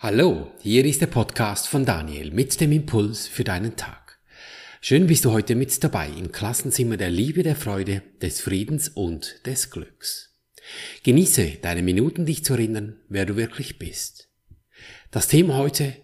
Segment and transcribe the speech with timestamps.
[0.00, 4.20] Hallo, hier ist der Podcast von Daniel mit dem Impuls für deinen Tag.
[4.80, 9.44] Schön bist du heute mit dabei im Klassenzimmer der Liebe, der Freude, des Friedens und
[9.44, 10.38] des Glücks.
[11.02, 14.28] Genieße deine Minuten, dich zu erinnern, wer du wirklich bist.
[15.10, 15.96] Das Thema heute,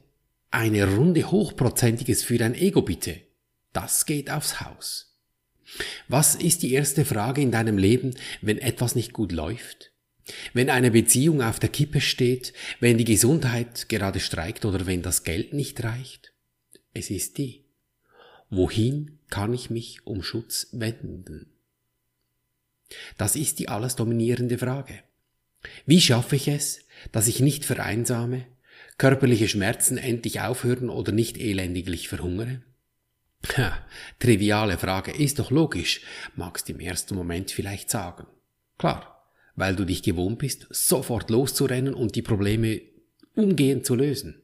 [0.50, 3.20] eine Runde Hochprozentiges für dein Ego bitte.
[3.72, 5.20] Das geht aufs Haus.
[6.08, 9.93] Was ist die erste Frage in deinem Leben, wenn etwas nicht gut läuft?
[10.52, 15.24] Wenn eine Beziehung auf der Kippe steht, wenn die Gesundheit gerade streikt oder wenn das
[15.24, 16.32] Geld nicht reicht,
[16.94, 17.64] es ist die.
[18.50, 21.52] Wohin kann ich mich um Schutz wenden?
[23.18, 25.02] Das ist die alles dominierende Frage.
[25.86, 26.80] Wie schaffe ich es,
[27.12, 28.46] dass ich nicht vereinsame,
[28.98, 32.62] körperliche Schmerzen endlich aufhören oder nicht elendiglich verhungere?
[33.56, 33.86] Ha,
[34.18, 36.00] triviale Frage, ist doch logisch,
[36.34, 38.26] magst im ersten Moment vielleicht sagen.
[38.78, 39.13] Klar,
[39.56, 42.80] weil du dich gewohnt bist, sofort loszurennen und die Probleme
[43.34, 44.40] umgehend zu lösen.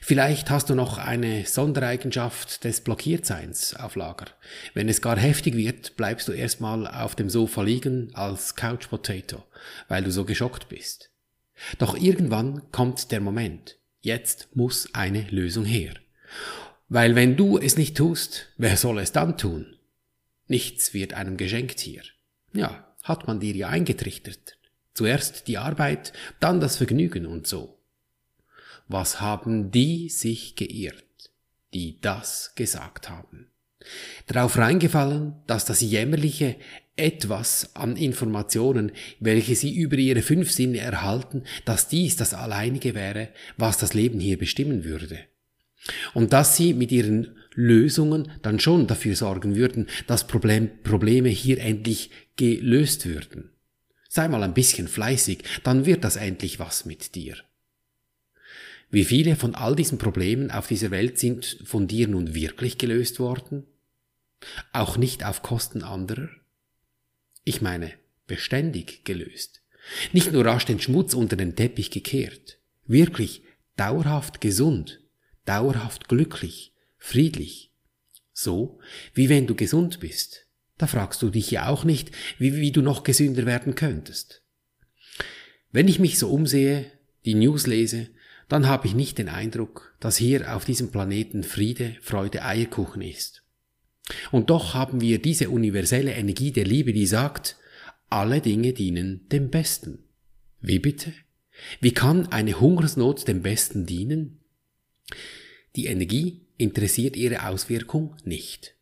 [0.00, 4.26] Vielleicht hast du noch eine Sondereigenschaft des Blockiertseins auf Lager.
[4.72, 9.44] Wenn es gar heftig wird, bleibst du erstmal auf dem Sofa liegen als Couch Potato,
[9.88, 11.10] weil du so geschockt bist.
[11.78, 13.78] Doch irgendwann kommt der Moment.
[14.00, 15.94] Jetzt muss eine Lösung her.
[16.88, 19.76] Weil wenn du es nicht tust, wer soll es dann tun?
[20.48, 22.02] Nichts wird einem geschenkt hier.
[22.52, 24.58] Ja, hat man dir ja eingetrichtert.
[24.94, 27.78] Zuerst die Arbeit, dann das Vergnügen und so.
[28.88, 31.04] Was haben die sich geirrt,
[31.74, 33.48] die das gesagt haben?
[34.26, 36.56] Darauf reingefallen, dass das jämmerliche
[36.96, 43.28] etwas an Informationen, welche sie über ihre fünf Sinne erhalten, dass dies das alleinige wäre,
[43.56, 45.18] was das Leben hier bestimmen würde.
[46.14, 51.58] Und dass sie mit ihren Lösungen dann schon dafür sorgen würden, dass Problem, Probleme hier
[51.58, 53.50] endlich gelöst würden.
[54.08, 57.36] Sei mal ein bisschen fleißig, dann wird das endlich was mit dir.
[58.90, 63.18] Wie viele von all diesen Problemen auf dieser Welt sind von dir nun wirklich gelöst
[63.18, 63.64] worden?
[64.72, 66.28] Auch nicht auf Kosten anderer?
[67.44, 67.92] Ich meine,
[68.26, 69.62] beständig gelöst.
[70.12, 73.42] Nicht nur rasch den Schmutz unter den Teppich gekehrt, wirklich
[73.76, 75.00] dauerhaft gesund,
[75.44, 76.72] dauerhaft glücklich,
[77.06, 77.72] friedlich.
[78.32, 78.80] So,
[79.14, 80.46] wie wenn du gesund bist.
[80.76, 84.42] Da fragst du dich ja auch nicht, wie, wie du noch gesünder werden könntest.
[85.72, 86.90] Wenn ich mich so umsehe,
[87.24, 88.08] die News lese,
[88.48, 93.42] dann habe ich nicht den Eindruck, dass hier auf diesem Planeten Friede, Freude, Eierkuchen ist.
[94.30, 97.56] Und doch haben wir diese universelle Energie der Liebe, die sagt,
[98.08, 100.04] alle Dinge dienen dem Besten.
[100.60, 101.12] Wie bitte?
[101.80, 104.40] Wie kann eine Hungersnot dem Besten dienen?
[105.74, 108.74] Die Energie interessiert ihre Auswirkung nicht.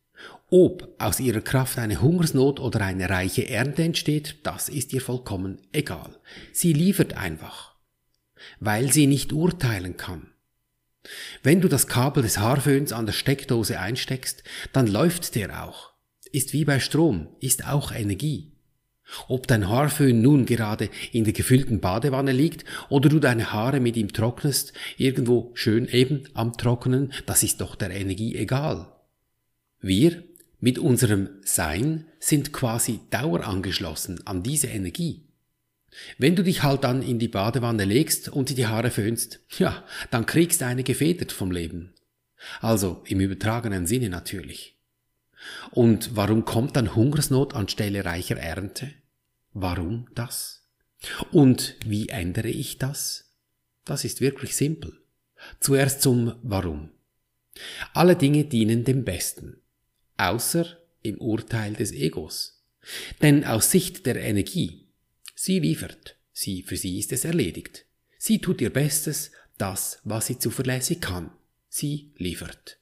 [0.51, 5.61] Ob aus ihrer Kraft eine Hungersnot oder eine reiche Ernte entsteht, das ist ihr vollkommen
[5.73, 6.17] egal.
[6.53, 7.75] Sie liefert einfach,
[8.61, 10.31] weil sie nicht urteilen kann.
[11.43, 14.43] Wenn du das Kabel des Haarföhns an der Steckdose einsteckst,
[14.73, 15.93] dann läuft der auch.
[16.33, 18.54] Ist wie bei Strom, ist auch Energie.
[19.29, 23.97] Ob dein Haarföhn nun gerade in der gefüllten Badewanne liegt oder du deine Haare mit
[23.97, 28.93] ihm trocknest, irgendwo schön eben am Trocknen, das ist doch der Energie egal.
[29.81, 30.23] Wir
[30.61, 35.25] mit unserem Sein sind quasi dauerangeschlossen an diese Energie.
[36.19, 40.27] Wenn du dich halt dann in die Badewanne legst und die Haare föhnst, ja, dann
[40.27, 41.93] kriegst du eine gefedert vom Leben.
[42.61, 44.74] Also im übertragenen Sinne natürlich.
[45.71, 48.93] Und warum kommt dann Hungersnot anstelle reicher Ernte?
[49.53, 50.69] Warum das?
[51.33, 53.31] Und wie ändere ich das?
[53.85, 54.93] Das ist wirklich simpel.
[55.61, 56.91] Zuerst zum Warum.
[57.93, 59.61] Alle Dinge dienen dem Besten,
[60.17, 60.67] außer
[61.03, 62.65] im Urteil des Egos.
[63.23, 64.89] Denn aus Sicht der Energie,
[65.35, 67.87] sie liefert, sie, für sie ist es erledigt.
[68.19, 71.31] Sie tut ihr Bestes, das, was sie zuverlässig kann.
[71.69, 72.79] Sie liefert.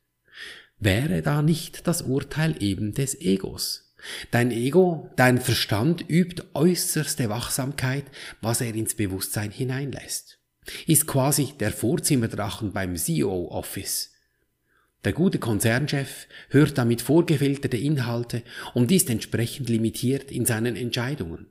[0.84, 3.94] Wäre da nicht das Urteil eben des Egos?
[4.32, 8.02] Dein Ego, dein Verstand übt äußerste Wachsamkeit,
[8.40, 10.40] was er ins Bewusstsein hineinlässt.
[10.88, 14.10] Ist quasi der Vorzimmerdrachen beim CEO-Office.
[15.04, 18.42] Der gute Konzernchef hört damit vorgefilterte Inhalte
[18.74, 21.46] und ist entsprechend limitiert in seinen Entscheidungen.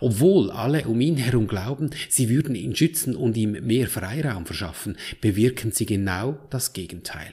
[0.00, 4.96] Obwohl alle um ihn herum glauben, sie würden ihn schützen und ihm mehr Freiraum verschaffen,
[5.20, 7.32] bewirken sie genau das Gegenteil.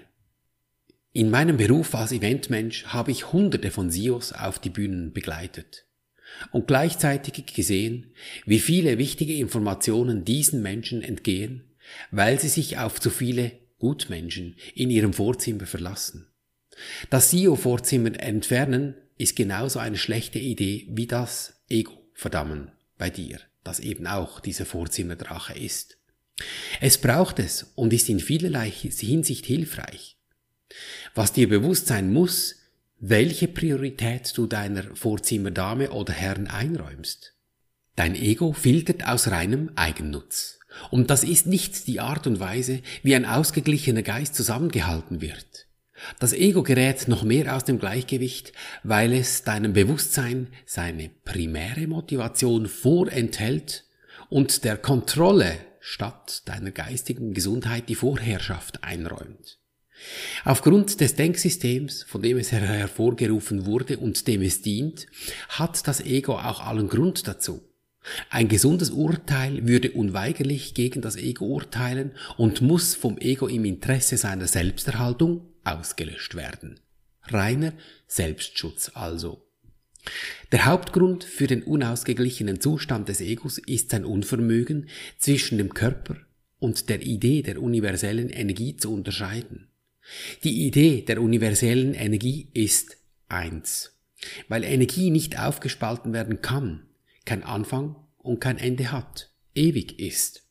[1.18, 5.88] In meinem Beruf als Eventmensch habe ich hunderte von SIOs auf die Bühnen begleitet
[6.52, 8.14] und gleichzeitig gesehen,
[8.46, 11.64] wie viele wichtige Informationen diesen Menschen entgehen,
[12.12, 16.28] weil sie sich auf zu viele Gutmenschen in ihrem Vorzimmer verlassen.
[17.10, 22.70] Das SIO-Vorzimmer entfernen ist genauso eine schlechte Idee wie das Ego verdammen
[23.00, 25.98] bei dir, das eben auch dieser Vorzimmerdrache ist.
[26.80, 30.17] Es braucht es und ist in vielerlei Hinsicht hilfreich.
[31.16, 32.56] Was dir bewusst sein muss,
[33.00, 37.34] welche Priorität du deiner Vorzimmerdame oder Herrn einräumst.
[37.96, 40.60] Dein Ego filtert aus reinem Eigennutz.
[40.92, 45.68] Und das ist nicht die Art und Weise, wie ein ausgeglichener Geist zusammengehalten wird.
[46.20, 48.54] Das Ego gerät noch mehr aus dem Gleichgewicht,
[48.84, 53.86] weil es deinem Bewusstsein seine primäre Motivation vorenthält
[54.30, 59.58] und der Kontrolle statt deiner geistigen Gesundheit die Vorherrschaft einräumt.
[60.46, 65.08] Aufgrund des Denksystems, von dem es hervorgerufen wurde und dem es dient,
[65.50, 67.64] hat das Ego auch allen Grund dazu.
[68.30, 74.18] Ein gesundes Urteil würde unweigerlich gegen das Ego urteilen und muss vom Ego im Interesse
[74.18, 76.80] seiner Selbsterhaltung ausgelöscht werden.
[77.24, 77.74] Reiner
[78.08, 79.44] Selbstschutz also.
[80.54, 86.16] Der Hauptgrund für den unausgeglichenen Zustand des Egos ist sein Unvermögen zwischen dem Körper
[86.60, 89.68] und der Idee der universellen Energie zu unterscheiden.
[90.44, 93.94] Die Idee der universellen Energie ist eins.
[94.48, 96.84] Weil Energie nicht aufgespalten werden kann,
[97.26, 100.44] kein Anfang und kein Ende hat, ewig ist.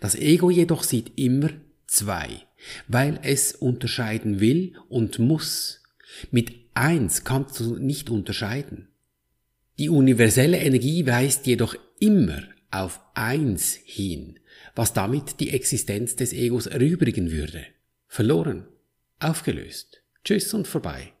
[0.00, 1.50] Das Ego jedoch sieht immer
[1.86, 2.28] zwei,
[2.88, 5.82] weil es unterscheiden will und muss.
[6.30, 8.88] Mit eins kannst du nicht unterscheiden.
[9.78, 14.38] Die universelle Energie weist jedoch immer auf eins hin,
[14.74, 17.64] was damit die Existenz des Egos erübrigen würde.
[18.06, 18.66] Verloren
[19.24, 20.02] aufgelöst.
[20.24, 21.12] Tschüss und vorbei.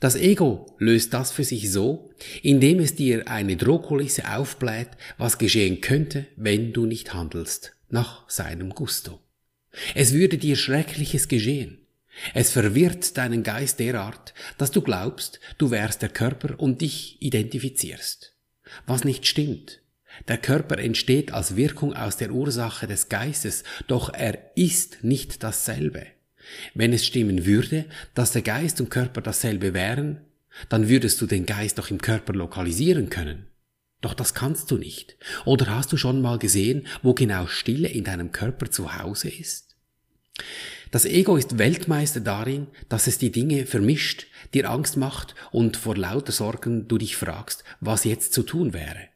[0.00, 2.10] Das Ego löst das für sich so,
[2.42, 8.70] indem es dir eine Drohkulisse aufbläht, was geschehen könnte, wenn du nicht handelst, nach seinem
[8.70, 9.20] Gusto.
[9.94, 11.78] Es würde dir Schreckliches geschehen.
[12.34, 18.34] Es verwirrt deinen Geist derart, dass du glaubst, du wärst der Körper und dich identifizierst.
[18.86, 19.80] Was nicht stimmt.
[20.26, 26.06] Der Körper entsteht als Wirkung aus der Ursache des Geistes, doch er ist nicht dasselbe.
[26.74, 27.84] Wenn es stimmen würde,
[28.14, 30.20] dass der Geist und Körper dasselbe wären,
[30.68, 33.46] dann würdest du den Geist doch im Körper lokalisieren können.
[34.00, 35.16] Doch das kannst du nicht.
[35.44, 39.76] Oder hast du schon mal gesehen, wo genau Stille in deinem Körper zu Hause ist?
[40.90, 45.96] Das Ego ist Weltmeister darin, dass es die Dinge vermischt, dir Angst macht und vor
[45.96, 49.08] lauter Sorgen du dich fragst, was jetzt zu tun wäre.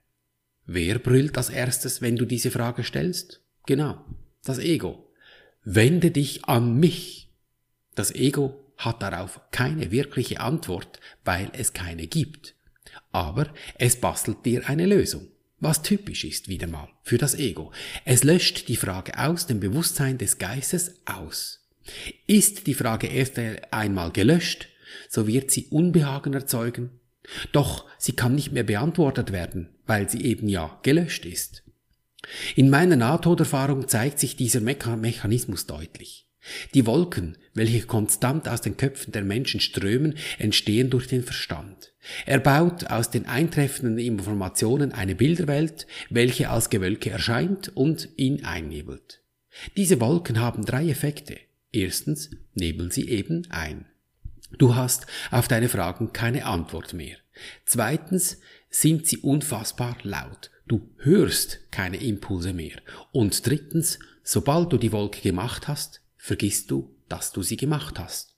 [0.66, 3.40] Wer brüllt als erstes, wenn du diese Frage stellst?
[3.66, 4.04] Genau,
[4.44, 5.11] das Ego.
[5.64, 7.30] Wende dich an mich.
[7.94, 12.54] Das Ego hat darauf keine wirkliche Antwort, weil es keine gibt.
[13.12, 15.28] Aber es bastelt dir eine Lösung,
[15.60, 17.72] was typisch ist wieder mal für das Ego.
[18.04, 21.60] Es löscht die Frage aus dem Bewusstsein des Geistes aus.
[22.26, 23.38] Ist die Frage erst
[23.70, 24.68] einmal gelöscht,
[25.08, 26.90] so wird sie Unbehagen erzeugen,
[27.52, 31.61] doch sie kann nicht mehr beantwortet werden, weil sie eben ja gelöscht ist.
[32.54, 36.26] In meiner Nahtoderfahrung zeigt sich dieser Mechanismus deutlich.
[36.74, 41.92] Die Wolken, welche konstant aus den Köpfen der Menschen strömen, entstehen durch den Verstand.
[42.26, 49.22] Er baut aus den eintreffenden Informationen eine Bilderwelt, welche als Gewölke erscheint und ihn einnebelt.
[49.76, 51.38] Diese Wolken haben drei Effekte.
[51.70, 53.86] Erstens nebeln sie eben ein.
[54.58, 57.16] Du hast auf deine Fragen keine Antwort mehr.
[57.64, 58.38] Zweitens
[58.68, 60.50] sind sie unfassbar laut.
[60.66, 62.80] Du hörst keine Impulse mehr.
[63.12, 68.36] Und drittens, sobald du die Wolke gemacht hast, vergisst du, dass du sie gemacht hast.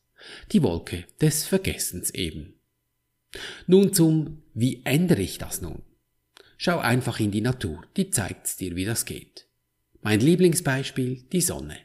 [0.52, 2.54] Die Wolke des Vergessens eben.
[3.66, 5.82] Nun zum Wie ändere ich das nun?
[6.56, 9.48] Schau einfach in die Natur, die zeigt's dir, wie das geht.
[10.00, 11.76] Mein Lieblingsbeispiel, die Sonne.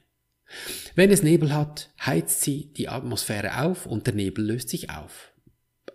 [0.96, 5.29] Wenn es Nebel hat, heizt sie die Atmosphäre auf und der Nebel löst sich auf.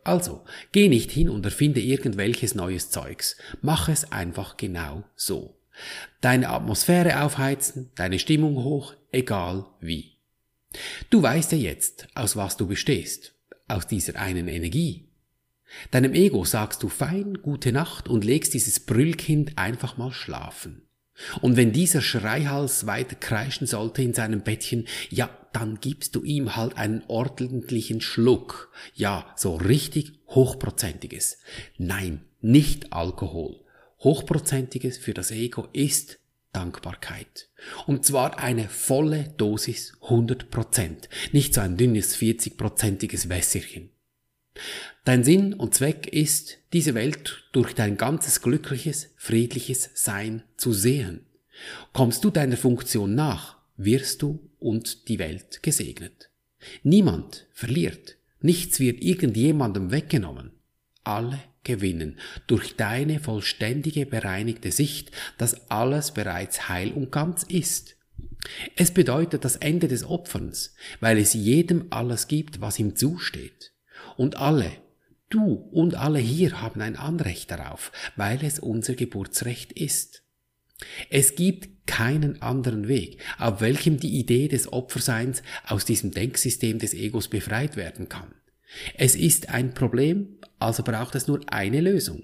[0.04, 5.58] Also, geh nicht hin und erfinde irgendwelches neues Zeugs, mach es einfach genau so.
[6.20, 10.18] Deine Atmosphäre aufheizen, deine Stimmung hoch, egal wie.
[11.10, 13.34] Du weißt ja jetzt, aus was du bestehst,
[13.66, 15.08] aus dieser einen Energie.
[15.90, 20.82] Deinem Ego sagst du fein gute Nacht und legst dieses Brüllkind einfach mal schlafen.
[21.40, 26.56] Und wenn dieser Schreihals weiter kreischen sollte in seinem Bettchen, ja, dann gibst du ihm
[26.56, 28.72] halt einen ordentlichen Schluck.
[28.94, 31.38] Ja, so richtig hochprozentiges.
[31.78, 33.60] Nein, nicht Alkohol.
[34.00, 36.18] Hochprozentiges für das Ego ist
[36.52, 37.48] Dankbarkeit.
[37.86, 43.90] Und zwar eine volle Dosis 100 Prozent, nicht so ein dünnes 40-prozentiges Wässerchen.
[45.04, 51.26] Dein Sinn und Zweck ist, diese Welt durch dein ganzes glückliches, friedliches Sein zu sehen.
[51.92, 56.30] Kommst du deiner Funktion nach, wirst du und die Welt gesegnet.
[56.82, 60.52] Niemand verliert, nichts wird irgendjemandem weggenommen.
[61.02, 67.96] Alle gewinnen durch deine vollständige bereinigte Sicht, dass alles bereits heil und ganz ist
[68.76, 73.73] Es bedeutet das Ende des Opferns, weil es jedem alles gibt, was ihm zusteht.
[74.16, 74.70] Und alle,
[75.28, 80.22] du und alle hier haben ein Anrecht darauf, weil es unser Geburtsrecht ist.
[81.10, 86.94] Es gibt keinen anderen Weg, auf welchem die Idee des Opferseins aus diesem Denksystem des
[86.94, 88.34] Egos befreit werden kann.
[88.96, 92.22] Es ist ein Problem, also braucht es nur eine Lösung.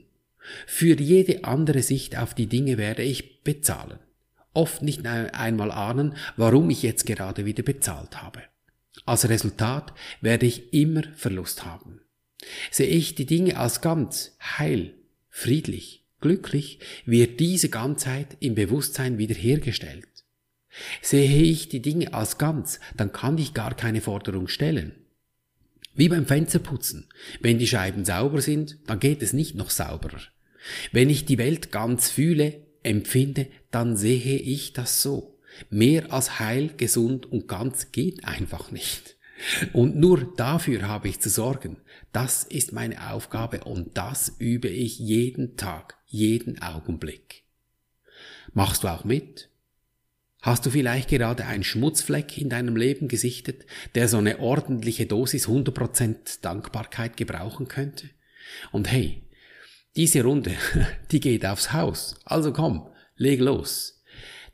[0.67, 3.99] Für jede andere Sicht auf die Dinge werde ich bezahlen.
[4.53, 8.43] Oft nicht einmal ahnen, warum ich jetzt gerade wieder bezahlt habe.
[9.07, 12.01] Als Resultat werde ich immer Verlust haben.
[12.71, 14.95] Sehe ich die Dinge als ganz, heil,
[15.29, 20.07] friedlich, glücklich, wird diese Ganzheit im Bewusstsein wiederhergestellt.
[21.03, 24.95] Sehe ich die Dinge als ganz, dann kann ich gar keine Forderung stellen.
[25.95, 27.09] Wie beim Fensterputzen.
[27.41, 30.21] Wenn die Scheiben sauber sind, dann geht es nicht noch sauberer.
[30.93, 35.40] Wenn ich die Welt ganz fühle, empfinde, dann sehe ich das so.
[35.69, 39.17] Mehr als heil, gesund und ganz geht einfach nicht.
[39.73, 41.79] Und nur dafür habe ich zu sorgen.
[42.13, 47.45] Das ist meine Aufgabe und das übe ich jeden Tag, jeden Augenblick.
[48.53, 49.49] Machst du auch mit?
[50.43, 55.47] Hast du vielleicht gerade einen Schmutzfleck in deinem Leben gesichtet, der so eine ordentliche Dosis
[55.47, 58.09] 100% Dankbarkeit gebrauchen könnte?
[58.73, 59.23] Und hey,
[59.97, 60.53] diese Runde,
[61.11, 62.17] die geht aufs Haus.
[62.25, 64.00] Also komm, leg los.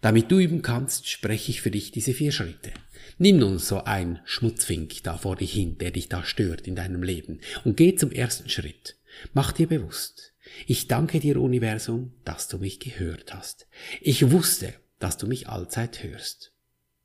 [0.00, 2.72] Damit du üben kannst, spreche ich für dich diese vier Schritte.
[3.18, 7.02] Nimm nun so ein Schmutzfink da vor dich hin, der dich da stört in deinem
[7.02, 8.96] Leben, und geh zum ersten Schritt.
[9.32, 10.34] Mach dir bewusst.
[10.66, 13.66] Ich danke dir, Universum, dass du mich gehört hast.
[14.00, 16.52] Ich wusste, dass du mich allzeit hörst.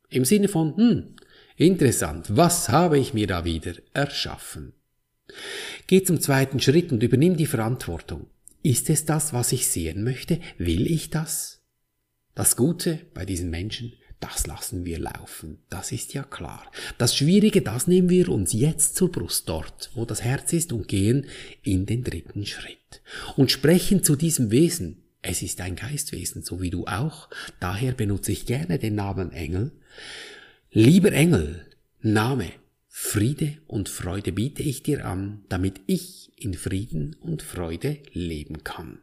[0.08, 1.16] Im Sinne von, hm,
[1.56, 4.74] interessant, was habe ich mir da wieder erschaffen?
[5.86, 8.26] Geh zum zweiten Schritt und übernimm die Verantwortung.
[8.62, 10.38] Ist es das, was ich sehen möchte?
[10.58, 11.61] Will ich das?
[12.34, 16.70] Das Gute bei diesen Menschen, das lassen wir laufen, das ist ja klar.
[16.96, 20.88] Das Schwierige, das nehmen wir uns jetzt zur Brust dort, wo das Herz ist und
[20.88, 21.26] gehen
[21.62, 23.02] in den dritten Schritt
[23.36, 25.02] und sprechen zu diesem Wesen.
[25.20, 27.28] Es ist ein Geistwesen, so wie du auch,
[27.60, 29.72] daher benutze ich gerne den Namen Engel.
[30.70, 31.66] Lieber Engel,
[32.00, 32.50] Name,
[32.88, 39.00] Friede und Freude biete ich dir an, damit ich in Frieden und Freude leben kann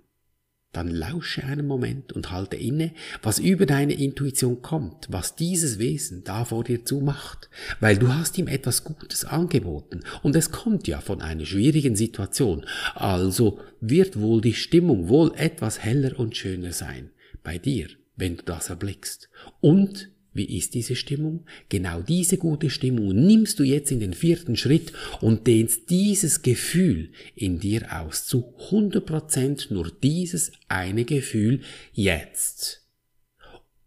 [0.71, 2.91] dann lausche einen Moment und halte inne,
[3.23, 7.49] was über deine Intuition kommt, was dieses Wesen da vor dir zu macht,
[7.79, 12.65] weil du hast ihm etwas Gutes angeboten und es kommt ja von einer schwierigen Situation,
[12.93, 17.09] also wird wohl die Stimmung wohl etwas heller und schöner sein
[17.43, 19.29] bei dir, wenn du das erblickst.
[19.61, 21.45] Und wie ist diese Stimmung?
[21.67, 27.11] Genau diese gute Stimmung nimmst du jetzt in den vierten Schritt und dehnst dieses Gefühl
[27.35, 28.25] in dir aus.
[28.25, 31.59] Zu 100% nur dieses eine Gefühl
[31.91, 32.87] jetzt.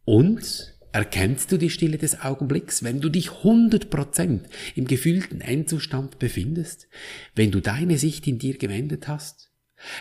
[0.05, 4.41] Und erkennst du die Stille des Augenblicks, wenn du dich 100%
[4.75, 6.87] im gefühlten Endzustand befindest?
[7.35, 9.51] Wenn du deine Sicht in dir gewendet hast?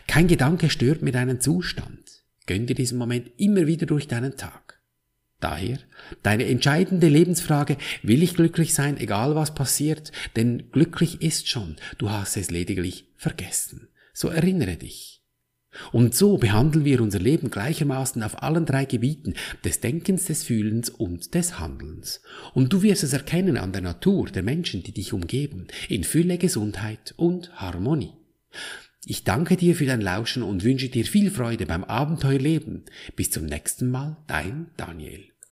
[0.05, 2.25] Kein Gedanke stört mir deinen Zustand.
[2.45, 4.70] Gönn dir diesen Moment immer wieder durch deinen Tag.
[5.41, 5.79] Daher
[6.23, 12.09] deine entscheidende Lebensfrage, will ich glücklich sein, egal was passiert, denn glücklich ist schon, du
[12.09, 13.89] hast es lediglich vergessen.
[14.13, 15.21] So erinnere dich.
[15.91, 20.89] Und so behandeln wir unser Leben gleichermaßen auf allen drei Gebieten des Denkens, des Fühlens
[20.89, 22.21] und des Handelns.
[22.53, 26.37] Und du wirst es erkennen an der Natur der Menschen, die dich umgeben, in Fülle,
[26.37, 28.13] Gesundheit und Harmonie.
[29.05, 32.83] Ich danke dir für dein Lauschen und wünsche dir viel Freude beim Abenteuerleben.
[33.15, 35.30] Bis zum nächsten Mal, dein Daniel.